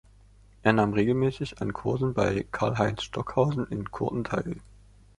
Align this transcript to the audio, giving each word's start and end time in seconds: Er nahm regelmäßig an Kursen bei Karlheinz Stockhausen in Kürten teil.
Er 0.63 0.73
nahm 0.73 0.93
regelmäßig 0.93 1.61
an 1.61 1.73
Kursen 1.73 2.15
bei 2.15 2.43
Karlheinz 2.51 3.03
Stockhausen 3.03 3.67
in 3.67 3.91
Kürten 3.91 4.23
teil. 4.23 4.55